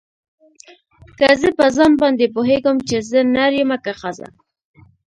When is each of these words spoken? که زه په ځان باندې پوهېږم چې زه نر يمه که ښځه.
که 1.17 1.27
زه 1.41 1.49
په 1.57 1.65
ځان 1.75 1.91
باندې 2.01 2.31
پوهېږم 2.35 2.77
چې 2.89 2.97
زه 3.09 3.19
نر 3.35 3.51
يمه 3.61 3.77
که 3.83 3.93
ښځه. 4.01 4.27